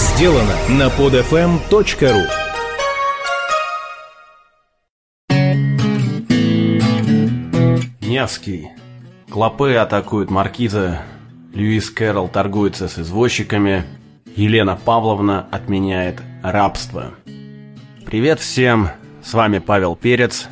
сделано 0.00 0.56
на 0.70 0.88
podfm.ru 0.88 2.26
Невский. 8.00 8.68
Клопы 9.30 9.74
атакуют 9.74 10.30
маркиза. 10.30 11.02
Льюис 11.52 11.90
Кэрролл 11.90 12.28
торгуется 12.28 12.88
с 12.88 12.98
извозчиками. 12.98 13.84
Елена 14.36 14.74
Павловна 14.82 15.46
отменяет 15.50 16.22
рабство. 16.42 17.10
Привет 18.06 18.40
всем, 18.40 18.88
с 19.22 19.34
вами 19.34 19.58
Павел 19.58 19.96
Перец. 19.96 20.48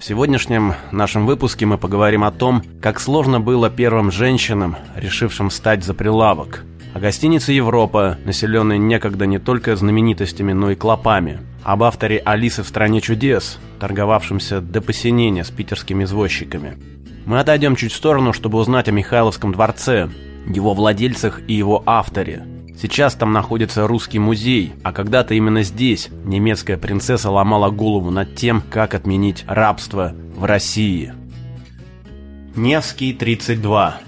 В 0.00 0.04
сегодняшнем 0.04 0.74
нашем 0.90 1.26
выпуске 1.26 1.66
мы 1.66 1.78
поговорим 1.78 2.24
о 2.24 2.32
том, 2.32 2.64
как 2.80 2.98
сложно 2.98 3.38
было 3.38 3.70
первым 3.70 4.10
женщинам, 4.10 4.76
решившим 4.96 5.50
стать 5.50 5.84
за 5.84 5.94
прилавок. 5.94 6.64
О 6.94 7.00
гостинице 7.00 7.52
«Европа», 7.52 8.18
населенной 8.26 8.76
некогда 8.76 9.24
не 9.24 9.38
только 9.38 9.74
знаменитостями, 9.76 10.52
но 10.52 10.70
и 10.70 10.74
клопами. 10.74 11.40
Об 11.62 11.84
авторе 11.84 12.18
«Алисы 12.18 12.62
в 12.62 12.68
стране 12.68 13.00
чудес», 13.00 13.58
торговавшемся 13.80 14.60
до 14.60 14.82
посинения 14.82 15.42
с 15.42 15.50
питерскими 15.50 16.04
извозчиками. 16.04 16.76
Мы 17.24 17.40
отойдем 17.40 17.76
чуть 17.76 17.92
в 17.92 17.96
сторону, 17.96 18.34
чтобы 18.34 18.58
узнать 18.58 18.88
о 18.88 18.92
Михайловском 18.92 19.52
дворце, 19.52 20.10
его 20.46 20.74
владельцах 20.74 21.40
и 21.48 21.54
его 21.54 21.82
авторе. 21.86 22.46
Сейчас 22.78 23.14
там 23.14 23.32
находится 23.32 23.86
русский 23.86 24.18
музей, 24.18 24.74
а 24.82 24.92
когда-то 24.92 25.32
именно 25.32 25.62
здесь 25.62 26.10
немецкая 26.24 26.76
принцесса 26.76 27.30
ломала 27.30 27.70
голову 27.70 28.10
над 28.10 28.34
тем, 28.34 28.62
как 28.70 28.94
отменить 28.94 29.44
рабство 29.46 30.14
в 30.36 30.44
России. 30.44 31.14
Невский 32.54 33.14
32 33.14 34.00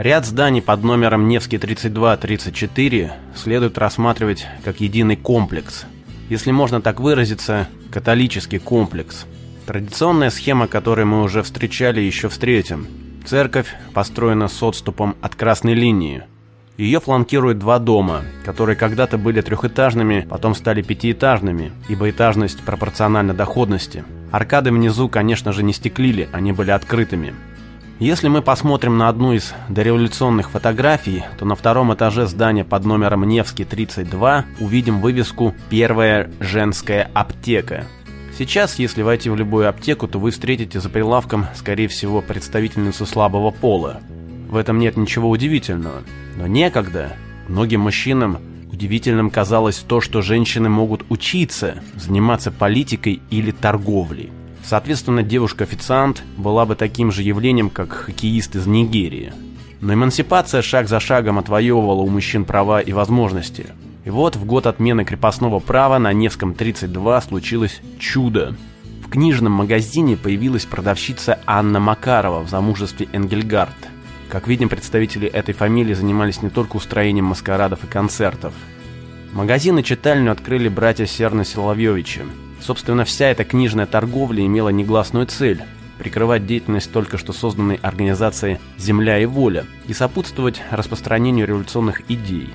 Ряд 0.00 0.24
зданий 0.24 0.62
под 0.62 0.82
номером 0.82 1.28
Невский 1.28 1.58
32-34 1.58 3.12
следует 3.36 3.76
рассматривать 3.76 4.46
как 4.64 4.80
единый 4.80 5.16
комплекс. 5.16 5.84
Если 6.30 6.52
можно 6.52 6.80
так 6.80 7.00
выразиться, 7.00 7.68
католический 7.92 8.58
комплекс. 8.60 9.26
Традиционная 9.66 10.30
схема, 10.30 10.68
которую 10.68 11.06
мы 11.06 11.22
уже 11.22 11.42
встречали 11.42 12.00
еще 12.00 12.30
встретим. 12.30 12.86
Церковь 13.26 13.74
построена 13.92 14.48
с 14.48 14.62
отступом 14.62 15.16
от 15.20 15.34
красной 15.34 15.74
линии. 15.74 16.22
Ее 16.78 16.98
фланкируют 16.98 17.58
два 17.58 17.78
дома, 17.78 18.22
которые 18.46 18.76
когда-то 18.76 19.18
были 19.18 19.42
трехэтажными, 19.42 20.26
потом 20.30 20.54
стали 20.54 20.80
пятиэтажными, 20.80 21.72
ибо 21.90 22.08
этажность 22.08 22.62
пропорциональна 22.62 23.34
доходности. 23.34 24.02
Аркады 24.32 24.72
внизу, 24.72 25.10
конечно 25.10 25.52
же, 25.52 25.62
не 25.62 25.74
стеклили, 25.74 26.26
они 26.32 26.52
были 26.52 26.70
открытыми. 26.70 27.34
Если 28.00 28.28
мы 28.28 28.40
посмотрим 28.40 28.96
на 28.96 29.10
одну 29.10 29.34
из 29.34 29.52
дореволюционных 29.68 30.48
фотографий, 30.48 31.22
то 31.38 31.44
на 31.44 31.54
втором 31.54 31.92
этаже 31.92 32.26
здания 32.26 32.64
под 32.64 32.86
номером 32.86 33.24
Невский 33.24 33.66
32 33.66 34.46
увидим 34.58 35.02
вывеску 35.02 35.54
«Первая 35.68 36.30
женская 36.40 37.10
аптека». 37.12 37.84
Сейчас, 38.38 38.78
если 38.78 39.02
войти 39.02 39.28
в 39.28 39.36
любую 39.36 39.68
аптеку, 39.68 40.08
то 40.08 40.18
вы 40.18 40.30
встретите 40.30 40.80
за 40.80 40.88
прилавком, 40.88 41.44
скорее 41.54 41.88
всего, 41.88 42.22
представительницу 42.22 43.04
слабого 43.04 43.50
пола. 43.50 44.00
В 44.48 44.56
этом 44.56 44.78
нет 44.78 44.96
ничего 44.96 45.28
удивительного. 45.28 46.02
Но 46.36 46.46
некогда 46.46 47.12
многим 47.48 47.82
мужчинам 47.82 48.38
удивительным 48.72 49.28
казалось 49.28 49.76
то, 49.76 50.00
что 50.00 50.22
женщины 50.22 50.70
могут 50.70 51.04
учиться, 51.10 51.82
заниматься 51.96 52.50
политикой 52.50 53.20
или 53.28 53.50
торговлей. 53.50 54.32
Соответственно, 54.64 55.22
девушка-официант 55.22 56.22
была 56.36 56.66
бы 56.66 56.76
таким 56.76 57.10
же 57.10 57.22
явлением, 57.22 57.70
как 57.70 57.92
хоккеист 57.92 58.56
из 58.56 58.66
Нигерии. 58.66 59.32
Но 59.80 59.94
эмансипация 59.94 60.62
шаг 60.62 60.88
за 60.88 61.00
шагом 61.00 61.38
отвоевывала 61.38 62.02
у 62.02 62.08
мужчин 62.08 62.44
права 62.44 62.80
и 62.80 62.92
возможности. 62.92 63.66
И 64.04 64.10
вот 64.10 64.36
в 64.36 64.44
год 64.44 64.66
отмены 64.66 65.04
крепостного 65.04 65.58
права 65.58 65.98
на 65.98 66.12
Невском 66.12 66.54
32 66.54 67.20
случилось 67.22 67.80
чудо. 67.98 68.54
В 69.04 69.10
книжном 69.10 69.52
магазине 69.52 70.16
появилась 70.16 70.66
продавщица 70.66 71.40
Анна 71.46 71.80
Макарова 71.80 72.40
в 72.40 72.48
замужестве 72.48 73.08
Энгельгард. 73.12 73.74
Как 74.28 74.46
видим, 74.46 74.68
представители 74.68 75.28
этой 75.28 75.54
фамилии 75.54 75.94
занимались 75.94 76.42
не 76.42 76.50
только 76.50 76.76
устроением 76.76 77.24
маскарадов 77.26 77.82
и 77.82 77.88
концертов. 77.88 78.54
Магазин 79.32 79.78
и 79.78 79.84
читальню 79.84 80.30
открыли 80.30 80.68
братья 80.68 81.06
Серна-Соловьевичи. 81.06 82.22
Собственно, 82.60 83.04
вся 83.04 83.26
эта 83.26 83.44
книжная 83.44 83.86
торговля 83.86 84.44
имела 84.44 84.68
негласную 84.68 85.26
цель– 85.26 85.62
прикрывать 85.98 86.46
деятельность 86.46 86.90
только 86.92 87.18
что 87.18 87.32
созданной 87.32 87.78
организации 87.82 88.58
«Земля 88.78 89.18
и 89.18 89.26
воля» 89.26 89.66
и 89.86 89.92
сопутствовать 89.92 90.62
распространению 90.70 91.46
революционных 91.46 92.10
идей. 92.10 92.48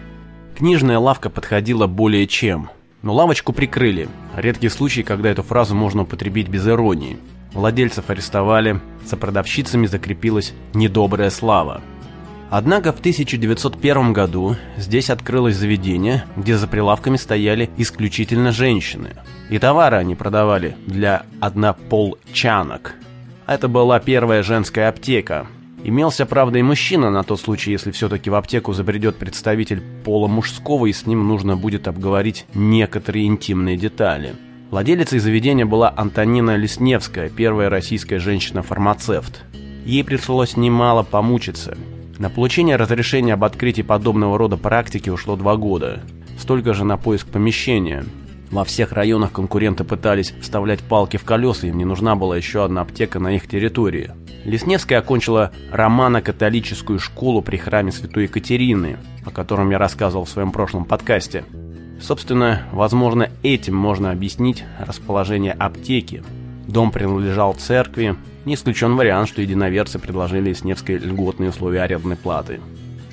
Книжная 0.58 0.98
лавка 0.98 1.30
подходила 1.30 1.86
более 1.86 2.26
чем. 2.28 2.70
Но 3.04 3.14
лавочку 3.14 3.54
прикрыли. 3.54 4.10
Редкий 4.36 4.70
случай, 4.70 5.04
когда 5.04 5.30
эту 5.30 5.44
фразу 5.44 5.76
можно 5.76 6.04
употребить 6.04 6.48
без 6.48 6.68
иронии. 6.68 7.20
Владельцев 7.54 8.10
арестовали, 8.10 8.82
за 9.06 9.16
продавщицами 9.16 9.86
закрепилась 9.86 10.54
недобрая 10.74 11.30
слава. 11.30 11.82
Однако 12.50 12.94
в 12.94 13.00
1901 13.00 14.14
году 14.14 14.56
здесь 14.78 15.10
открылось 15.10 15.56
заведение, 15.56 16.26
где 16.38 16.58
за 16.58 16.68
прилавками 16.68 17.18
стояли 17.18 17.70
исключительно 17.78 18.52
женщины. 18.52 19.14
И 19.50 19.58
товары 19.58 19.98
они 19.98 20.16
продавали 20.16 20.76
для 20.86 21.26
однополчанок. 21.40 22.96
Это 23.48 23.68
была 23.68 24.00
первая 24.00 24.44
женская 24.44 24.90
аптека. 24.90 25.48
Имелся, 25.84 26.26
правда, 26.26 26.58
и 26.60 26.64
мужчина 26.64 27.12
на 27.12 27.24
тот 27.24 27.40
случай, 27.40 27.72
если 27.72 27.92
все-таки 27.92 28.30
в 28.30 28.36
аптеку 28.36 28.74
забредет 28.74 29.18
представитель 29.18 29.84
пола 30.04 30.28
мужского 30.28 30.88
и 30.88 30.94
с 30.94 31.06
ним 31.06 31.28
нужно 31.28 31.56
будет 31.56 31.88
обговорить 31.88 32.46
некоторые 32.56 33.28
интимные 33.28 33.78
детали. 33.78 34.36
Владелицей 34.72 35.20
заведения 35.20 35.66
была 35.66 35.94
Антонина 35.96 36.56
Лесневская, 36.56 37.30
первая 37.30 37.70
российская 37.70 38.18
женщина-фармацевт. 38.18 39.44
Ей 39.86 40.04
пришлось 40.04 40.58
немало 40.58 41.04
помучиться– 41.04 41.78
на 42.18 42.30
получение 42.30 42.76
разрешения 42.76 43.34
об 43.34 43.44
открытии 43.44 43.82
подобного 43.82 44.38
рода 44.38 44.58
практики 44.58 45.10
ушло 45.10 45.36
два 45.36 45.56
года. 45.58 46.02
Столько 46.40 46.74
же 46.74 46.86
на 46.86 46.98
поиск 46.98 47.28
помещения. 47.28 48.06
Во 48.52 48.64
всех 48.64 48.92
районах 48.92 49.32
конкуренты 49.32 49.84
пытались 49.84 50.34
вставлять 50.40 50.82
палки 50.82 51.18
в 51.18 51.24
колеса, 51.24 51.68
им 51.68 51.78
не 51.78 51.86
нужна 51.86 52.16
была 52.16 52.38
еще 52.38 52.64
одна 52.64 52.82
аптека 52.82 53.20
на 53.20 53.36
их 53.36 53.48
территории. 53.48 54.12
Лесневская 54.46 55.00
окончила 55.00 55.52
романо-католическую 55.72 57.00
школу 57.00 57.42
при 57.42 57.58
храме 57.58 57.92
Святой 57.92 58.24
Екатерины, 58.24 58.98
о 59.26 59.32
котором 59.32 59.72
я 59.72 59.80
рассказывал 59.80 60.26
в 60.26 60.30
своем 60.30 60.52
прошлом 60.52 60.86
подкасте. 60.86 61.44
Собственно, 62.00 62.64
возможно, 62.72 63.30
этим 63.42 63.76
можно 63.76 64.12
объяснить 64.12 64.64
расположение 64.78 65.54
аптеки. 65.54 66.24
Дом 66.68 66.92
принадлежал 66.92 67.54
церкви, 67.54 68.16
не 68.46 68.56
исключен 68.56 68.96
вариант, 68.96 69.30
что 69.30 69.42
единоверцы 69.42 70.00
предложили 70.00 70.50
Лесневской 70.50 70.98
льготные 70.98 71.50
условия 71.50 71.82
арендной 71.82 72.16
платы. 72.16 72.60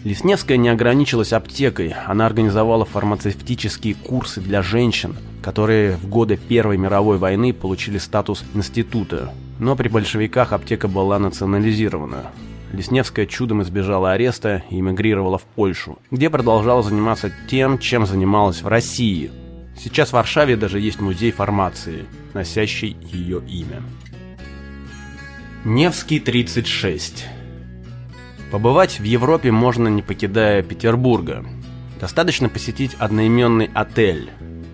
Лесневская 0.05 0.57
не 0.57 0.69
ограничилась 0.69 1.33
аптекой, 1.33 1.95
она 2.07 2.27
организовала 2.27 2.85
фармацевтические 2.85 3.95
курсы 3.95 4.41
для 4.41 4.61
женщин, 4.61 5.17
которые 5.43 5.97
в 5.97 6.09
годы 6.09 6.37
Первой 6.37 6.77
мировой 6.77 7.19
войны 7.19 7.53
получили 7.53 7.99
статус 7.99 8.45
института. 8.55 9.33
Но 9.61 9.77
при 9.77 9.89
большевиках 9.89 10.53
аптека 10.53 10.89
была 10.89 11.21
национализирована. 11.21 12.33
Лесневская 12.73 13.27
чудом 13.27 13.63
избежала 13.63 14.13
ареста 14.13 14.65
и 14.71 14.81
эмигрировала 14.81 15.39
в 15.39 15.43
Польшу, 15.43 15.99
где 16.11 16.31
продолжала 16.31 16.83
заниматься 16.83 17.31
тем, 17.49 17.79
чем 17.79 18.07
занималась 18.07 18.63
в 18.63 18.67
России. 18.67 19.31
Сейчас 19.77 20.11
в 20.11 20.13
Варшаве 20.13 20.57
даже 20.57 20.81
есть 20.81 21.01
музей 21.01 21.31
фармации, 21.31 22.05
носящий 22.35 22.97
ее 23.03 23.43
имя. 23.47 23.83
Невский 25.65 26.21
36. 26.21 27.27
Побывать 28.51 29.01
в 29.01 29.05
Европе 29.05 29.51
можно 29.51 29.89
не 29.89 30.03
покидая 30.03 30.63
Петербурга. 30.63 31.45
Достаточно 32.01 32.49
посетить 32.49 32.95
одноименный 32.99 33.71
отель. 33.73 34.31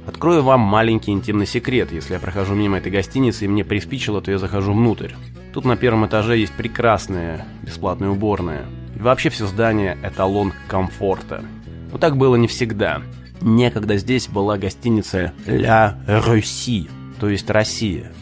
Открою 0.07 0.43
вам 0.43 0.61
маленький 0.61 1.13
интимный 1.13 1.47
секрет. 1.47 1.93
Если 1.93 2.15
я 2.15 2.19
прохожу 2.19 2.55
мимо 2.55 2.79
этой 2.79 2.91
гостиницы 2.91 3.45
и 3.45 3.49
мне 3.49 3.65
приспичило, 3.65 4.23
то 4.23 4.31
я 4.31 4.39
захожу 4.39 4.73
внутрь. 4.73 5.13
Тут 5.53 5.67
на 5.67 5.77
первом 5.77 6.07
этаже 6.07 6.39
есть 6.39 6.55
прекрасная 6.55 7.47
бесплатная 7.63 8.09
уборная. 8.09 8.65
И 8.97 8.99
вообще 8.99 9.29
все 9.29 9.47
здание– 9.47 9.99
эталон 10.03 10.55
комфорта. 10.67 11.45
Но 11.93 11.99
так 11.99 12.17
было 12.17 12.37
не 12.37 12.49
всегда. 12.49 13.03
Некогда 13.41 13.97
здесь 13.97 14.29
была 14.29 14.59
гостиница 14.59 15.33
«La 15.47 15.97
Russie», 16.07 16.89
то 17.21 17.29
есть 17.29 17.49
«Россия». 17.51 18.13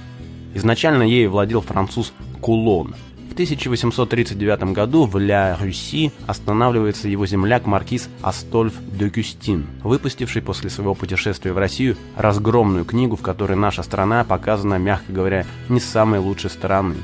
Изначально 0.55 1.03
ею 1.03 1.31
владел 1.31 1.61
француз 1.61 2.13
Кулон. 2.41 2.95
В 3.29 3.33
1839 3.37 4.73
году 4.73 5.05
в 5.05 5.19
Ля 5.19 5.59
Руси 5.61 6.11
останавливается 6.27 7.09
его 7.09 7.27
земляк 7.27 7.67
маркиз 7.67 8.09
Астольф 8.23 8.73
де 8.81 9.11
Кюстин, 9.11 9.67
выпустивший 9.83 10.41
после 10.41 10.71
своего 10.71 10.95
путешествия 10.95 11.53
в 11.53 11.59
Россию 11.59 11.99
разгромную 12.17 12.87
книгу, 12.87 13.17
в 13.17 13.21
которой 13.21 13.59
наша 13.59 13.83
страна 13.83 14.25
показана, 14.25 14.79
мягко 14.79 15.13
говоря, 15.13 15.45
не 15.69 15.81
самой 15.81 16.21
лучшей 16.21 16.49
стороны. 16.49 16.95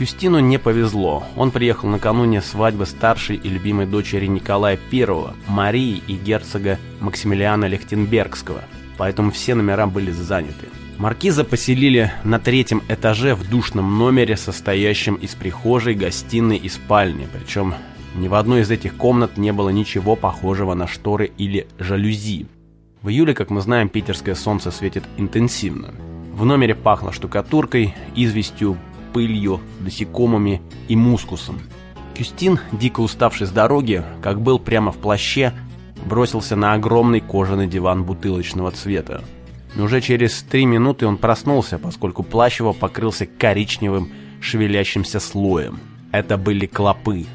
Юстину 0.00 0.38
не 0.38 0.58
повезло. 0.58 1.24
Он 1.36 1.50
приехал 1.50 1.88
накануне 1.88 2.40
свадьбы 2.40 2.86
старшей 2.86 3.36
и 3.36 3.48
любимой 3.48 3.86
дочери 3.86 4.26
Николая 4.26 4.78
I, 4.90 5.06
Марии 5.46 6.02
и 6.06 6.14
герцога 6.14 6.78
Максимилиана 7.00 7.66
Лехтенбергского, 7.66 8.62
поэтому 8.96 9.30
все 9.30 9.54
номера 9.54 9.86
были 9.86 10.10
заняты. 10.10 10.68
Маркиза 10.98 11.44
поселили 11.44 12.12
на 12.24 12.38
третьем 12.38 12.82
этаже 12.88 13.34
в 13.34 13.48
душном 13.48 13.98
номере, 13.98 14.36
состоящем 14.36 15.14
из 15.14 15.34
прихожей, 15.34 15.94
гостиной 15.94 16.56
и 16.56 16.68
спальни, 16.68 17.26
причем 17.32 17.74
ни 18.14 18.28
в 18.28 18.34
одной 18.34 18.62
из 18.62 18.70
этих 18.70 18.96
комнат 18.96 19.36
не 19.36 19.52
было 19.52 19.70
ничего 19.70 20.16
похожего 20.16 20.74
на 20.74 20.86
шторы 20.86 21.30
или 21.38 21.68
жалюзи. 21.78 22.46
В 23.02 23.08
июле, 23.08 23.34
как 23.34 23.50
мы 23.50 23.62
знаем, 23.62 23.88
питерское 23.88 24.34
солнце 24.34 24.70
светит 24.70 25.04
интенсивно. 25.16 25.94
В 26.34 26.44
номере 26.44 26.74
пахло 26.74 27.12
штукатуркой, 27.12 27.94
известью, 28.14 28.76
пылью, 29.12 29.60
насекомыми 29.80 30.62
и 30.88 30.96
мускусом. 30.96 31.60
Кюстин, 32.16 32.58
дико 32.72 33.00
уставший 33.00 33.46
с 33.46 33.50
дороги, 33.50 34.04
как 34.22 34.40
был 34.40 34.58
прямо 34.58 34.92
в 34.92 34.98
плаще, 34.98 35.52
бросился 36.04 36.56
на 36.56 36.74
огромный 36.74 37.20
кожаный 37.20 37.66
диван 37.66 38.04
бутылочного 38.04 38.70
цвета. 38.70 39.22
Но 39.74 39.84
уже 39.84 40.00
через 40.00 40.42
три 40.42 40.66
минуты 40.66 41.06
он 41.06 41.16
проснулся, 41.16 41.78
поскольку 41.78 42.22
плащ 42.22 42.60
его 42.60 42.72
покрылся 42.72 43.26
коричневым 43.26 44.10
шевелящимся 44.40 45.20
слоем. 45.20 45.78
Это 46.12 46.36
были 46.36 46.66
клопы. 46.66 47.26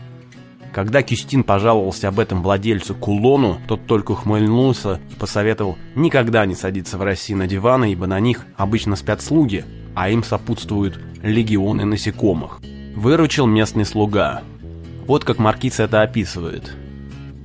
Когда 0.73 1.01
Кюстин 1.01 1.45
пожаловался 1.45 2.09
об 2.09 2.19
этом 2.19 2.43
владельцу 2.43 2.95
кулону, 2.95 3.61
тот 3.67 3.87
только 3.87 4.11
ухмыльнулся 4.11 4.99
и 5.09 5.15
посоветовал 5.15 5.77
никогда 5.95 6.45
не 6.45 6.53
садиться 6.53 6.97
в 6.97 7.01
России 7.01 7.33
на 7.33 7.47
диваны, 7.47 7.93
ибо 7.93 8.07
на 8.07 8.19
них 8.19 8.45
обычно 8.57 8.97
спят 8.97 9.21
слуги, 9.21 9.63
а 9.95 10.09
им 10.09 10.23
сопутствуют 10.23 10.99
легионы 11.23 11.85
насекомых. 11.85 12.59
Выручил 12.95 13.47
местный 13.47 13.85
слуга. 13.85 14.43
Вот 15.07 15.23
как 15.23 15.39
Маркиц 15.39 15.79
это 15.79 16.01
описывает. 16.01 16.73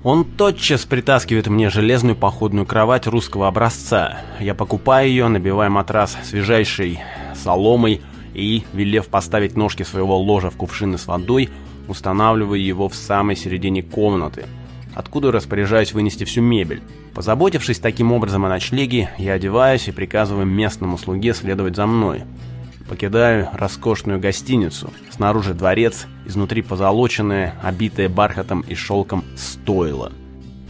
Он 0.02 0.24
тотчас 0.24 0.86
притаскивает 0.86 1.46
мне 1.48 1.68
железную 1.68 2.16
походную 2.16 2.64
кровать 2.64 3.06
русского 3.06 3.48
образца. 3.48 4.20
Я 4.40 4.54
покупаю 4.54 5.08
ее, 5.08 5.28
набивая 5.28 5.68
матрас 5.68 6.16
свежайшей 6.22 7.00
соломой 7.34 8.00
и, 8.32 8.64
велев 8.72 9.08
поставить 9.08 9.56
ножки 9.56 9.82
своего 9.82 10.18
ложа 10.18 10.50
в 10.50 10.56
кувшины 10.56 10.96
с 10.96 11.06
водой, 11.06 11.50
устанавливаю 11.86 12.62
его 12.62 12.88
в 12.88 12.94
самой 12.94 13.36
середине 13.36 13.82
комнаты, 13.82 14.46
откуда 14.94 15.32
распоряжаюсь 15.32 15.92
вынести 15.92 16.24
всю 16.24 16.42
мебель. 16.42 16.82
Позаботившись 17.14 17.78
таким 17.78 18.12
образом 18.12 18.44
о 18.44 18.48
ночлеге, 18.48 19.10
я 19.18 19.34
одеваюсь 19.34 19.88
и 19.88 19.92
приказываю 19.92 20.46
местному 20.46 20.98
слуге 20.98 21.34
следовать 21.34 21.76
за 21.76 21.86
мной. 21.86 22.22
Покидаю 22.88 23.48
роскошную 23.52 24.18
гостиницу. 24.18 24.92
Снаружи 25.10 25.54
дворец, 25.54 26.06
изнутри 26.26 26.62
позолоченное, 26.62 27.54
обитое 27.62 28.08
бархатом 28.08 28.62
и 28.62 28.74
шелком 28.74 29.24
стойло. 29.36 30.12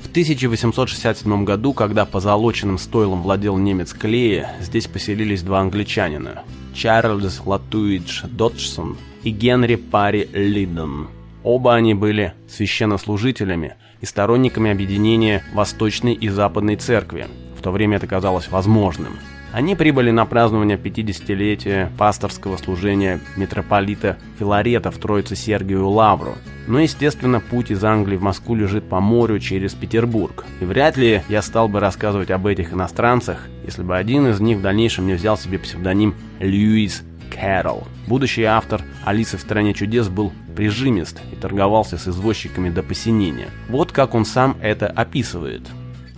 В 0.03 0.11
1867 0.11 1.45
году, 1.45 1.73
когда 1.73 2.05
позолоченным 2.05 2.79
стойлом 2.79 3.23
владел 3.23 3.57
немец 3.57 3.93
Клея, 3.93 4.55
здесь 4.61 4.87
поселились 4.87 5.43
два 5.43 5.61
англичанина– 5.61 6.43
Чарльз 6.75 7.41
Латуидж 7.45 8.25
Доджсон 8.25 8.97
и 9.23 9.31
Генри 9.31 9.77
Парри 9.77 10.29
Лиддон. 10.33 11.09
Оба 11.43 11.75
они 11.75 11.95
были 11.95 12.35
священнослужителями 12.49 13.75
и 14.01 14.07
сторонниками 14.07 14.71
объединения 14.71 15.43
Восточной 15.55 16.15
и 16.15 16.29
Западной 16.29 16.77
Церкви. 16.77 17.27
В 17.59 17.63
то 17.63 17.71
время 17.71 17.97
это 17.97 18.07
казалось 18.07 18.49
возможным. 18.51 19.19
Они 19.53 19.75
прибыли 19.75 20.13
на 20.13 20.27
празднование 20.27 20.77
50-летия 20.77 21.91
пасторского 21.99 22.57
служения 22.57 23.21
митрополита 23.37 24.17
Филарета 24.39 24.93
в 24.93 24.99
Троице 24.99 25.35
Сергию 25.35 25.89
Лавру. 25.89 26.37
Но, 26.69 26.79
естественно, 26.79 27.41
путь 27.41 27.73
из 27.73 27.83
Англии 27.83 28.17
в 28.17 28.23
Москву 28.23 28.55
лежит 28.55 28.89
по 28.89 29.01
морю 29.01 29.41
через 29.41 29.75
Петербург. 29.75 30.45
И 30.61 30.65
вряд 30.65 30.97
ли 30.97 31.23
я 31.29 31.43
стал 31.43 31.69
бы 31.69 31.81
рассказывать 31.81 32.31
об 32.31 32.47
этих 32.47 32.73
иностранцах, 32.73 33.49
если 33.65 33.83
бы 33.83 33.97
один 33.97 34.29
из 34.29 34.41
них 34.41 34.59
в 34.59 34.63
дальнейшем 34.63 35.09
не 35.09 35.15
взял 35.15 35.37
себе 35.37 35.59
псевдоним 35.59 36.15
Льюис 36.39 37.03
Кэрролл. 37.31 37.87
Будущий 38.07 38.45
автор 38.45 38.83
«Алисы 39.05 39.37
в 39.37 39.41
стране 39.41 39.75
чудес» 39.75 40.09
был 40.09 40.33
прижимист 40.57 41.21
и 41.33 41.37
торговался 41.37 41.97
с 41.97 42.09
извозчиками 42.09 42.71
до 42.71 42.83
посинения. 42.83 43.49
Вот 43.69 43.93
как 43.93 44.15
он 44.15 44.25
сам 44.25 44.57
это 44.61 44.87
описывает. 44.87 45.63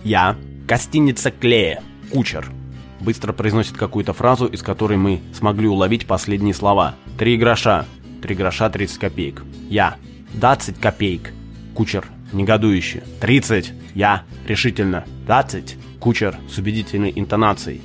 «Я, 0.03 0.35
гостиница 0.67 1.31
Клея, 1.31 1.81
кучер, 2.11 2.51
быстро 3.03 3.33
произносит 3.33 3.77
какую-то 3.77 4.13
фразу, 4.13 4.47
из 4.47 4.63
которой 4.63 4.97
мы 4.97 5.21
смогли 5.33 5.67
уловить 5.67 6.07
последние 6.07 6.53
слова. 6.53 6.95
«Три 7.17 7.37
гроша». 7.37 7.85
«Три 8.21 8.35
гроша, 8.35 8.69
30 8.69 8.97
копеек». 8.99 9.43
«Я». 9.69 9.95
«Двадцать 10.33 10.79
копеек». 10.79 11.33
Кучер, 11.75 12.05
негодующе. 12.31 13.03
«Тридцать». 13.19 13.73
«Я». 13.93 14.23
Решительно. 14.47 15.03
«Двадцать». 15.25 15.77
Кучер 15.99 16.37
с 16.49 16.57
убедительной 16.57 17.13
интонацией. 17.15 17.81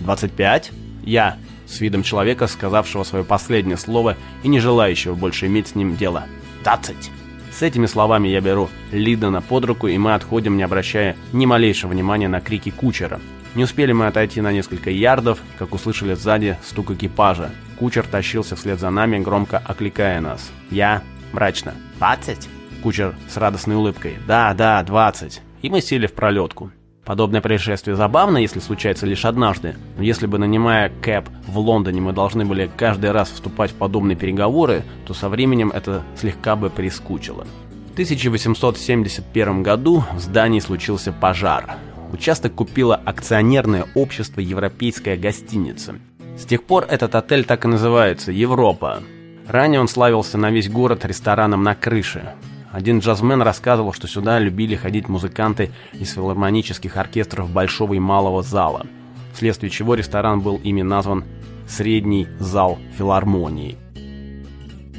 «Двадцать 0.00 0.32
пять». 0.32 0.70
«Я» 1.04 1.38
с 1.68 1.80
видом 1.80 2.02
человека, 2.02 2.46
сказавшего 2.46 3.04
свое 3.04 3.24
последнее 3.24 3.76
слово 3.76 4.16
и 4.42 4.48
не 4.48 4.60
желающего 4.60 5.14
больше 5.14 5.46
иметь 5.46 5.68
с 5.68 5.74
ним 5.74 5.96
дело. 5.96 6.24
«Двадцать». 6.62 7.10
С 7.52 7.62
этими 7.62 7.86
словами 7.86 8.28
я 8.28 8.40
беру 8.40 8.68
Лидона 8.92 9.42
под 9.42 9.64
руку, 9.64 9.88
и 9.88 9.98
мы 9.98 10.14
отходим, 10.14 10.56
не 10.56 10.62
обращая 10.62 11.16
ни 11.32 11.44
малейшего 11.44 11.90
внимания 11.90 12.28
на 12.28 12.40
крики 12.40 12.70
кучера. 12.70 13.20
Не 13.54 13.64
успели 13.64 13.92
мы 13.92 14.06
отойти 14.06 14.40
на 14.40 14.52
несколько 14.52 14.90
ярдов, 14.90 15.40
как 15.58 15.74
услышали 15.74 16.14
сзади 16.14 16.56
стук 16.62 16.92
экипажа. 16.92 17.50
Кучер 17.78 18.06
тащился 18.06 18.54
вслед 18.54 18.78
за 18.78 18.90
нами, 18.90 19.18
громко 19.18 19.58
окликая 19.58 20.20
нас. 20.20 20.50
Я 20.70 21.02
мрачно. 21.32 21.74
«Двадцать?» 21.96 22.48
Кучер 22.82 23.16
с 23.28 23.36
радостной 23.36 23.76
улыбкой. 23.76 24.18
«Да, 24.26 24.54
да, 24.54 24.82
двадцать». 24.84 25.42
И 25.62 25.70
мы 25.70 25.80
сели 25.80 26.06
в 26.06 26.12
пролетку. 26.12 26.70
Подобное 27.08 27.40
происшествие 27.40 27.96
забавно, 27.96 28.36
если 28.36 28.60
случается 28.60 29.06
лишь 29.06 29.24
однажды, 29.24 29.76
но 29.96 30.02
если 30.02 30.26
бы, 30.26 30.36
нанимая 30.36 30.92
Кэп 31.00 31.26
в 31.46 31.58
Лондоне, 31.58 32.02
мы 32.02 32.12
должны 32.12 32.44
были 32.44 32.70
каждый 32.76 33.12
раз 33.12 33.30
вступать 33.30 33.70
в 33.70 33.76
подобные 33.76 34.14
переговоры, 34.14 34.82
то 35.06 35.14
со 35.14 35.30
временем 35.30 35.70
это 35.70 36.02
слегка 36.20 36.54
бы 36.54 36.68
прискучило. 36.68 37.46
В 37.88 37.92
1871 37.92 39.62
году 39.62 40.04
в 40.12 40.18
здании 40.18 40.60
случился 40.60 41.10
пожар. 41.10 41.76
Участок 42.12 42.54
купило 42.54 42.94
акционерное 42.94 43.86
общество 43.94 44.40
«Европейская 44.40 45.16
гостиница». 45.16 45.94
С 46.36 46.44
тех 46.44 46.62
пор 46.62 46.84
этот 46.90 47.14
отель 47.14 47.46
так 47.46 47.64
и 47.64 47.68
называется 47.68 48.32
«Европа». 48.32 49.02
Ранее 49.46 49.80
он 49.80 49.88
славился 49.88 50.36
на 50.36 50.50
весь 50.50 50.68
город 50.68 51.06
рестораном 51.06 51.62
на 51.62 51.74
крыше. 51.74 52.34
Один 52.72 52.98
джазмен 52.98 53.40
рассказывал, 53.42 53.92
что 53.92 54.06
сюда 54.06 54.38
любили 54.38 54.74
ходить 54.74 55.08
музыканты 55.08 55.70
из 55.92 56.12
филармонических 56.12 56.96
оркестров 56.96 57.50
большого 57.50 57.94
и 57.94 57.98
малого 57.98 58.42
зала, 58.42 58.86
вследствие 59.32 59.70
чего 59.70 59.94
ресторан 59.94 60.40
был 60.40 60.56
ими 60.56 60.82
назван 60.82 61.24
«Средний 61.66 62.28
зал 62.38 62.78
филармонии». 62.96 63.76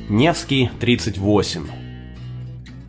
Невский, 0.10 0.72
38. 0.80 1.68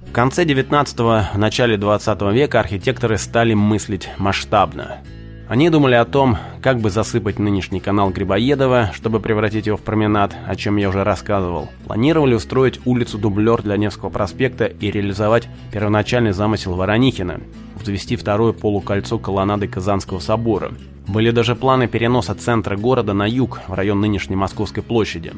В 0.09 0.13
конце 0.13 0.45
19-го, 0.45 1.39
начале 1.39 1.77
20 1.77 2.23
века 2.33 2.61
архитекторы 2.61 3.19
стали 3.19 3.55
мыслить 3.55 4.09
масштабно– 4.19 4.99
они 5.51 5.69
думали 5.69 5.97
о 5.97 6.05
том, 6.05 6.39
как 6.63 6.79
бы 6.79 6.91
засыпать 6.91 7.41
нынешний 7.41 7.81
канал 7.81 8.11
Грибоедова, 8.11 8.93
чтобы 8.95 9.19
превратить 9.19 9.67
его 9.67 9.77
в 9.77 9.83
променад, 9.83 10.33
о 10.47 10.55
чем 10.55 10.77
я 10.77 10.89
уже 10.89 11.03
рассказывал. 11.03 11.69
Планировали 11.87 12.35
устроить 12.35 12.79
улицу-дублер 12.85 13.61
для 13.61 13.77
Невского 13.77 14.11
проспекта 14.11 14.67
и 14.67 14.93
реализовать 14.93 15.49
первоначальный 15.73 16.31
замысел 16.31 16.77
Воронихина– 16.77 17.41
взвести 17.81 18.15
второе 18.15 18.53
полукольцо 18.53 19.19
колоннады 19.19 19.67
Казанского 19.67 20.21
собора. 20.21 20.71
Были 21.09 21.33
даже 21.33 21.57
планы 21.57 21.89
переноса 21.89 22.37
центра 22.37 22.77
города 22.77 23.13
на 23.13 23.27
юг, 23.27 23.61
в 23.67 23.75
район 23.75 24.01
нынешней 24.01 24.37
Московской 24.37 24.85
площади. 24.85 25.33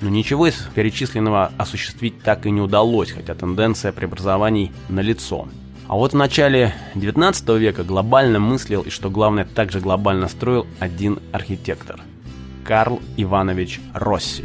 Но 0.00 0.08
ничего 0.08 0.46
из 0.46 0.54
перечисленного 0.74 1.52
осуществить 1.58 2.22
так 2.22 2.46
и 2.46 2.50
не 2.50 2.62
удалось, 2.62 3.10
хотя 3.10 3.34
тенденция 3.34 3.92
преобразований 3.92 4.72
налицо. 4.88 5.46
А 5.88 5.96
вот 5.96 6.12
в 6.12 6.16
начале 6.16 6.74
19 6.96 7.48
века 7.58 7.82
глобально 7.82 8.38
мыслил 8.38 8.82
и, 8.82 8.90
что 8.90 9.08
главное, 9.08 9.46
также 9.46 9.80
глобально 9.80 10.28
строил 10.28 10.66
один 10.78 11.18
архитектор– 11.32 12.02
Карл 12.64 13.00
Иванович 13.16 13.80
Росси. 13.94 14.44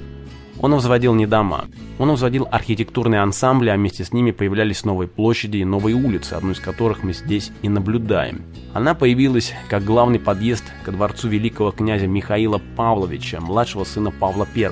Он 0.62 0.73
возводил 0.73 1.13
не 1.13 1.27
дома, 1.27 1.65
он 2.00 2.12
возводил 2.12 2.47
архитектурные 2.50 3.19
ансамбли, 3.19 3.67
а 3.67 3.75
вместе 3.75 4.05
с 4.05 4.13
ними 4.13 4.31
появлялись 4.31 4.85
новые 4.85 5.09
площади 5.09 5.57
и 5.57 5.65
новые 5.65 5.97
улицы, 5.97 6.33
одну 6.33 6.51
из 6.51 6.62
которых 6.62 7.03
мы 7.03 7.12
здесь 7.12 7.51
и 7.62 7.67
наблюдаем. 7.67 8.43
Она 8.73 8.93
появилась 8.93 9.51
как 9.67 9.83
главный 9.83 10.19
подъезд 10.19 10.63
ко 10.85 10.93
дворцу 10.93 11.27
великого 11.27 11.71
князя 11.71 12.07
Михаила 12.07 12.62
Павловича, 12.77 13.41
младшего 13.41 13.83
сына 13.83 14.12
Павла 14.12 14.47
I. 14.55 14.71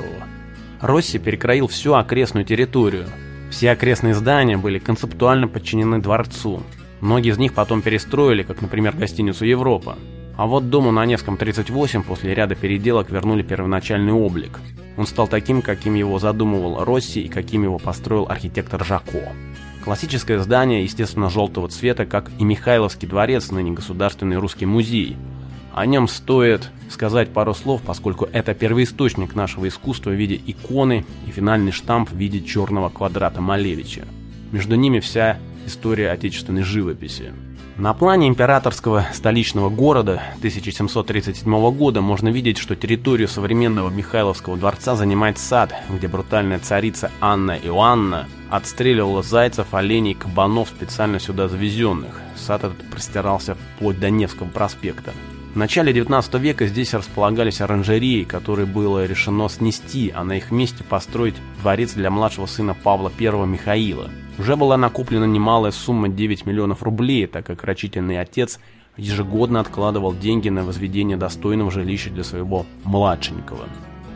Росси 0.80 1.20
перекроил 1.20 1.68
всю 1.68 1.96
окрестную 1.96 2.46
территорию, 2.46 3.08
все 3.51 3.72
окрестные 3.72 4.15
здания 4.15 4.58
были 4.58 4.79
концептуально 4.79 5.48
подчинены 5.48 6.00
дворцу. 6.00 6.63
Многие 7.01 7.31
из 7.31 7.38
них 7.38 7.53
потом 7.53 7.81
перестроили, 7.81 8.43
как, 8.43 8.62
например, 8.62 8.96
гостиницу 8.96 9.46
«Европа». 9.46 9.98
А 10.38 10.48
вот 10.48 10.70
дому 10.70 10.91
на 10.91 11.05
Невском 11.05 11.38
38 11.38 12.03
после 12.03 12.34
ряда 12.34 12.55
переделок 12.55 13.12
вернули 13.12 13.43
первоначальный 13.43 14.13
облик. 14.13 14.60
Он 14.98 15.05
стал 15.05 15.27
таким, 15.27 15.62
каким 15.62 15.93
его 15.93 16.17
задумывал 16.17 16.84
Росси 16.86 17.22
и 17.22 17.27
каким 17.27 17.63
его 17.63 17.77
построил 17.77 18.25
архитектор 18.29 18.84
Жако. 18.84 19.34
Классическое 19.84 20.39
здание, 20.39 20.84
естественно, 20.84 21.29
желтого 21.29 21.67
цвета, 21.67 22.05
как 22.05 22.31
и 22.39 22.43
Михайловский 22.43 23.08
дворец, 23.08 23.51
ныне 23.51 23.72
Государственный 23.72 24.38
русский 24.38 24.65
музей. 24.65 25.17
О 25.74 25.86
нем 25.86 26.08
стоит 26.08 26.70
сказать 26.90 27.32
пару 27.32 27.54
слов, 27.54 27.82
поскольку 27.86 28.28
это 28.32 28.54
первоисточник 28.54 29.36
нашего 29.36 29.68
искусства 29.68 30.10
в 30.10 30.16
виде 30.16 30.40
иконы 30.46 31.06
и 31.28 31.32
финальный 31.32 31.72
штамп 31.72 32.12
в 32.12 32.16
виде 32.16 32.42
черного 32.42 32.90
квадрата 32.90 33.42
Малевича. 33.42 34.06
Между 34.51 34.75
ними 34.75 35.00
вся 35.00 35.40
история 35.66 36.12
отечественной 36.12 36.63
живописи. 36.63 37.34
На 37.78 37.94
плане 37.94 38.28
императорского 38.28 39.08
столичного 39.13 39.70
города 39.70 40.22
1737 40.40 41.72
года 41.72 42.01
можно 42.01 42.28
видеть, 42.28 42.58
что 42.58 42.75
территорию 42.75 43.30
современного 43.30 43.90
Михайловского 43.90 44.58
дворца 44.58 44.96
занимает 44.96 45.38
сад, 45.38 45.74
где 45.90 46.10
брутальная 46.10 46.60
царица 46.60 47.10
Анна 47.22 47.58
Иоанна 47.58 48.28
отстреливала 48.50 49.24
зайцев, 49.24 49.74
оленей, 49.74 50.13
кабанов, 50.13 50.68
специально 50.68 51.20
сюда 51.20 51.48
завезенных. 51.48 52.20
Сад 52.36 52.66
этот 52.66 52.90
простирался 52.92 53.56
вплоть 53.56 54.00
до 54.00 54.10
Невского 54.10 54.50
проспекта. 54.50 55.13
В 55.53 55.58
начале 55.58 55.91
19 55.91 56.36
века 56.36 56.65
здесь 56.65 56.93
располагались 56.93 57.60
оранжереи, 57.60 58.24
которые 58.24 58.65
было 58.65 59.05
решено 59.05 59.50
снести, 59.50 60.10
а 60.15 60.24
на 60.24 60.38
их 60.38 60.50
месте 60.50 60.81
построить 60.81 61.36
дворец 61.60 61.91
для 61.91 62.10
младшего 62.10 62.46
сына 62.46 62.74
Павла 62.74 63.12
I 63.20 63.46
Михаила. 63.48 64.10
Уже 64.39 64.55
была 64.55 64.77
накоплена 64.77 65.25
немалая 65.25 65.74
сумма 65.74 66.08
9 66.08 66.46
миллионов 66.46 66.84
рублей, 66.84 67.27
так 67.27 67.46
как 67.46 67.65
рачительный 67.65 68.17
отец 68.22 68.62
ежегодно 68.96 69.60
откладывал 69.60 70.13
деньги 70.15 70.48
на 70.48 70.63
возведение 70.63 71.17
достойного 71.17 71.70
жилища 71.70 72.10
для 72.12 72.24
своего 72.24 72.65
младшенького. 72.86 73.65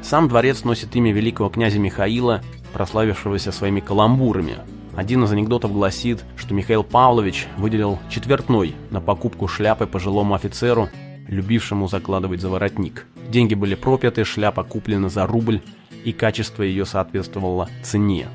Сам 0.02 0.30
дворец 0.30 0.64
носит 0.64 0.96
имя 0.96 1.12
великого 1.12 1.50
князя 1.50 1.80
Михаила, 1.80 2.44
прославившегося 2.72 3.52
своими 3.52 3.82
каламбурами. 3.82 4.60
Один 4.96 5.26
из 5.26 5.32
анекдотов 5.34 5.74
гласит, 5.74 6.24
что 6.38 6.54
Михаил 6.54 6.86
Павлович 6.86 7.48
выделил 7.58 8.00
четвертной 8.10 8.74
на 8.90 9.02
покупку 9.02 9.50
шляпы 9.50 9.86
пожилому 9.86 10.34
офицеру, 10.34 10.88
любившему 11.28 11.88
закладывать 11.88 12.42
за 12.42 12.50
воротник. 12.50 13.06
Деньги 13.30 13.54
были 13.54 13.76
пропяты, 13.76 14.24
шляпа 14.24 14.64
куплена 14.64 15.10
за 15.10 15.26
рубль, 15.26 15.62
и 16.04 16.12
качество 16.12 16.64
ее 16.64 16.86
соответствовало 16.86 17.70
цене. 17.84 18.28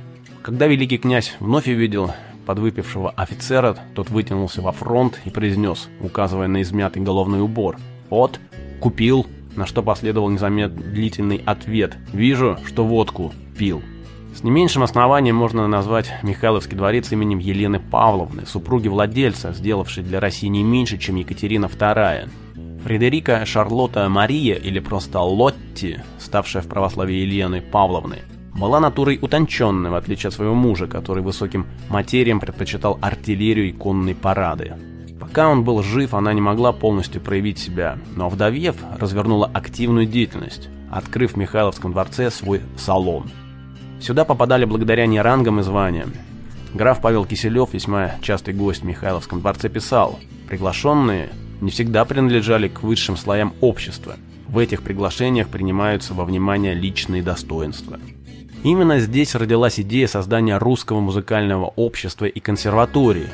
Когда 0.43 0.67
великий 0.67 0.99
князь 0.99 1.37
вновь 1.39 1.69
увидел 1.69 2.13
подвыпившего 2.47 3.11
офицера, 3.11 3.77
тот 3.95 4.11
вытянулся 4.11 4.63
во 4.63 4.73
фронт 4.73 5.21
и 5.25 5.31
произнес, 5.31 5.89
указывая 6.01 6.49
на 6.49 6.63
измятый 6.63 7.03
головной 7.03 7.43
убор. 7.43 7.79
«Вот, 8.09 8.41
купил», 8.81 9.27
на 9.55 9.67
что 9.67 9.83
последовал 9.83 10.31
незамедлительный 10.31 11.43
ответ. 11.45 11.97
«Вижу, 12.13 12.59
что 12.67 12.85
водку 12.85 13.33
пил». 13.57 13.83
С 14.35 14.45
не 14.45 14.51
меньшим 14.51 14.83
основанием 14.85 15.35
можно 15.37 15.67
назвать 15.67 16.11
Михайловский 16.23 16.77
дворец 16.77 17.11
именем 17.13 17.39
Елены 17.39 17.81
Павловны, 17.81 18.47
супруги 18.47 18.89
владельца, 18.89 19.53
сделавшей 19.53 20.05
для 20.05 20.21
России 20.21 20.47
не 20.47 20.63
меньше, 20.63 20.99
чем 20.99 21.17
Екатерина 21.17 21.67
II. 21.67 22.29
Фредерика 22.85 23.45
Шарлотта 23.45 24.09
Мария, 24.09 24.55
или 24.55 24.81
просто 24.81 25.21
Лотти, 25.21 26.03
ставшая 26.19 26.63
в 26.63 26.67
православии 26.67 27.17
Еленой 27.17 27.61
Павловны, 27.61 28.21
была 28.55 28.81
натурой 28.81 29.19
утонченной, 29.21 29.91
в 29.91 29.95
отличие 29.95 30.29
от 30.29 30.35
своего 30.35 30.55
мужа, 30.55 30.87
который 30.87 31.23
высоким 31.23 31.67
материям 31.89 32.41
предпочитал 32.41 32.99
артиллерию 33.03 33.69
и 33.69 33.73
конные 33.73 34.15
парады. 34.15 34.77
Пока 35.21 35.49
он 35.49 35.63
был 35.63 35.83
жив, 35.83 36.15
она 36.15 36.33
не 36.33 36.41
могла 36.41 36.73
полностью 36.73 37.21
проявить 37.21 37.59
себя, 37.59 37.99
но 38.17 38.29
вдовев, 38.31 38.77
развернула 38.99 39.51
активную 39.53 40.07
деятельность, 40.07 40.69
открыв 40.91 41.35
в 41.35 41.37
Михайловском 41.37 41.93
дворце 41.93 42.31
свой 42.31 42.63
салон. 42.77 43.31
Сюда 44.01 44.25
попадали 44.25 44.65
благодаря 44.65 45.07
не 45.07 45.21
рангам 45.21 45.61
и 45.61 45.63
званиям. 45.63 46.15
Граф 46.73 47.03
Павел 47.03 47.27
Киселев, 47.27 47.75
весьма 47.75 48.13
частый 48.23 48.55
гость 48.55 48.81
в 48.81 48.87
Михайловском 48.87 49.41
дворце, 49.41 49.69
писал, 49.69 50.19
приглашенные 50.49 51.29
не 51.61 51.71
всегда 51.71 52.05
принадлежали 52.05 52.69
к 52.69 52.83
высшим 52.83 53.17
слоям 53.17 53.55
общества. 53.61 54.17
В 54.49 54.59
этих 54.59 54.83
приглашениях 54.83 55.49
принимаются 55.49 56.14
во 56.14 56.25
внимание 56.25 56.75
личные 56.75 57.23
достоинства. 57.23 57.99
Именно 58.62 59.00
здесь 59.00 59.35
родилась 59.35 59.81
идея 59.81 60.07
создания 60.07 60.59
русского 60.59 61.00
музыкального 61.00 61.73
общества 61.76 62.26
и 62.26 62.40
консерватории, 62.40 63.29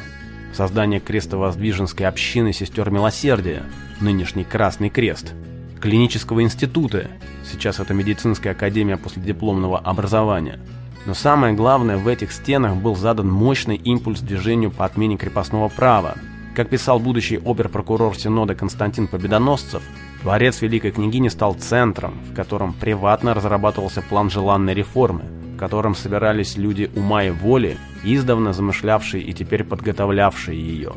создания 0.52 1.00
крестовоздвиженской 1.00 2.06
общины 2.06 2.52
сестер 2.52 2.90
милосердия, 2.90 3.62
нынешний 4.00 4.44
Красный 4.44 4.88
Крест, 4.88 5.32
клинического 5.80 6.42
института, 6.42 7.08
сейчас 7.50 7.80
это 7.80 7.92
медицинская 7.94 8.52
академия 8.52 8.96
после 8.96 9.22
дипломного 9.22 9.78
образования. 9.78 10.60
Но 11.06 11.14
самое 11.14 11.54
главное, 11.54 11.96
в 11.96 12.08
этих 12.08 12.32
стенах 12.32 12.76
был 12.76 12.96
задан 12.96 13.30
мощный 13.30 13.76
импульс 13.76 14.20
движению 14.20 14.70
по 14.70 14.84
отмене 14.84 15.16
крепостного 15.16 15.68
права. 15.68 16.16
Как 16.56 16.70
писал 16.70 16.98
будущий 16.98 17.36
оберпрокурор 17.36 18.16
Синода 18.16 18.54
Константин 18.54 19.08
Победоносцев, 19.08 19.82
Дворец 20.22 20.62
Великой 20.62 20.90
Княгини 20.90 21.28
стал 21.28 21.52
центром, 21.52 22.14
в 22.30 22.34
котором 22.34 22.72
приватно 22.72 23.34
разрабатывался 23.34 24.00
план 24.00 24.30
желанной 24.30 24.72
реформы, 24.72 25.24
в 25.54 25.58
котором 25.58 25.94
собирались 25.94 26.56
люди 26.56 26.90
ума 26.96 27.24
и 27.24 27.30
воли, 27.30 27.76
издавна 28.02 28.54
замышлявшие 28.54 29.22
и 29.22 29.34
теперь 29.34 29.64
подготовлявшие 29.64 30.58
ее. 30.58 30.92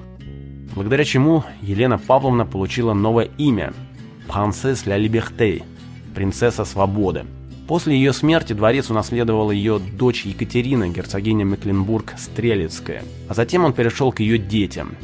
Благодаря 0.76 1.04
чему 1.04 1.44
Елена 1.62 1.98
Павловна 1.98 2.46
получила 2.46 2.94
новое 2.94 3.28
имя– 3.38 3.74
«Принцесс 4.34 4.86
ля 4.86 4.96
Либерте»– 4.96 5.64
«Принцесса 6.16 6.64
Свободы». 6.64 7.26
После 7.68 7.98
ее 7.98 8.14
смерти 8.14 8.54
дворец 8.54 8.90
унаследовала 8.90 9.52
ее 9.52 9.78
дочь 9.80 10.26
Екатерина, 10.26 10.88
герцогиня 10.88 11.44
Мекленбург-Стрелецкая, 11.44 13.04
а 13.28 13.34
затем 13.34 13.66
он 13.66 13.74
перешел 13.74 14.14
к 14.14 14.22
ее 14.22 14.38
детям– 14.38 14.92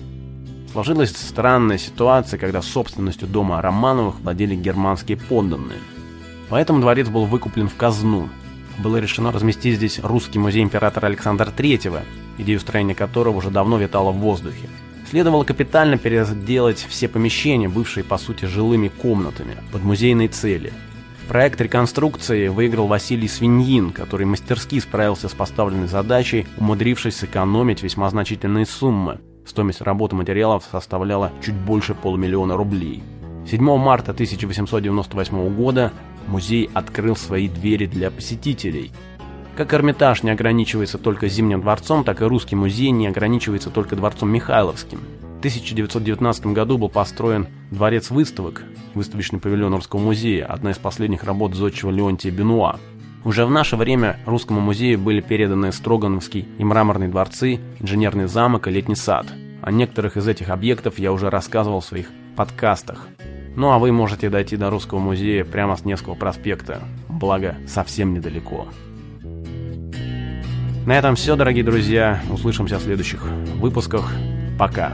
Сложилась 0.75 1.15
странная 1.15 1.77
ситуация, 1.77 2.38
когда 2.38 2.62
собственностью 2.62 3.29
дома 3.29 3.62
Романовых 3.62 4.20
владели 4.20 4.55
германские 4.55 5.15
подданные. 5.15 5.79
Поэтому 6.50 6.82
дворец 6.82 7.08
был 7.08 7.24
выкуплен 7.24 7.70
в 7.70 7.77
казну. 7.77 8.27
Было 8.79 8.98
решено 8.98 9.32
разместить 9.32 9.77
здесь 9.77 10.01
русский 10.03 10.38
музей 10.38 10.62
императора 10.62 11.05
Александра 11.05 11.50
III, 11.50 12.01
идею 12.39 12.60
строения 12.60 12.94
которого 12.94 13.38
уже 13.38 13.51
давно 13.51 13.77
витала 13.77 14.12
в 14.12 14.17
воздухе. 14.17 14.67
Следовало 15.10 15.46
капитально 15.46 15.98
переделать 15.98 16.86
все 16.89 17.08
помещения, 17.08 17.70
бывшие 17.70 18.03
по 18.03 18.17
сути 18.17 18.44
жилыми 18.44 18.89
комнатами, 18.89 19.55
под 19.72 19.82
музейные 19.82 20.27
цели. 20.27 20.74
Проект 21.29 21.62
реконструкции 21.62 22.50
выиграл 22.50 22.88
Василий 22.88 23.29
Свиньин, 23.29 23.91
который 23.91 24.25
мастерски 24.25 24.82
справился 24.82 25.29
с 25.29 25.34
поставленной 25.34 25.88
задачей, 25.88 26.46
умудрившись 26.58 27.15
сэкономить 27.15 27.82
весьма 27.82 28.10
значительные 28.10 28.65
суммы– 28.65 29.22
Стоимость 29.46 29.82
работы 29.82 30.16
материалов 30.16 30.68
составляла 30.72 31.32
чуть 31.44 31.56
больше 31.56 31.94
полумиллиона 31.94 32.58
рублей. 32.58 33.04
7 33.48 33.78
марта 33.78 34.12
1898 34.12 35.56
года 35.56 35.94
музей 36.28 36.70
открыл 36.74 37.16
свои 37.16 37.48
двери 37.48 37.86
для 37.86 38.10
посетителей. 38.10 38.92
Как 39.56 39.74
Эрмитаж 39.74 40.24
не 40.24 40.32
ограничивается 40.32 40.98
только 40.98 41.30
Зимним 41.30 41.62
дворцом, 41.62 42.04
так 42.04 42.22
и 42.22 42.25
Русский 42.25 42.56
музей 42.56 42.90
не 42.90 43.08
ограничивается 43.08 43.70
только 43.70 43.96
дворцом 43.96 44.30
Михайловским. 44.30 45.00
В 45.36 45.38
1919 45.38 46.48
году 46.48 46.78
был 46.80 46.90
построен 46.90 47.48
дворец 47.70 48.10
выставок, 48.10 48.64
выставочный 48.96 49.40
павильон 49.40 49.75
Русского 49.75 50.00
музея, 50.00 50.46
одна 50.48 50.72
из 50.72 50.78
последних 50.78 51.24
работ 51.24 51.54
зодчего 51.54 51.92
Леонтия 51.92 52.32
Бенуа. 52.32 52.80
Уже 53.25 53.44
в 53.48 53.50
наше 53.50 53.75
время 53.75 54.20
Русскому 54.27 54.62
музею 54.62 55.00
были 55.00 55.20
переданы 55.20 55.72
Строгановский 55.72 56.48
и 56.60 56.63
Мраморный 56.63 57.08
дворцы, 57.08 57.60
Инженерный 57.79 58.27
замок 58.27 58.67
и 58.67 58.72
Летний 58.72 58.96
сад. 58.96 59.25
О 59.63 59.72
некоторых 59.72 60.15
из 60.15 60.27
этих 60.27 60.50
объектов 60.50 61.00
я 61.00 61.12
уже 61.12 61.32
рассказывал 61.32 61.79
в 61.79 61.86
своих 61.86 62.12
подкастах. 62.36 63.08
Ну 63.55 63.72
а 63.72 63.79
вы 63.79 63.91
можете 63.91 64.29
дойти 64.29 64.58
до 64.58 64.70
Русского 64.70 65.00
музея 65.00 65.44
прямо 65.44 65.75
с 65.75 65.84
Невского 65.86 66.13
проспекта, 66.13 66.84
благо 67.10 67.55
совсем 67.67 68.13
недалеко. 68.13 68.67
На 70.86 70.96
этом 70.96 71.15
все, 71.15 71.36
дорогие 71.36 71.63
друзья. 71.63 72.22
Услышимся 72.29 72.77
в 72.77 72.84
следующих 72.84 73.24
выпусках. 73.55 74.13
Пока. 74.60 74.94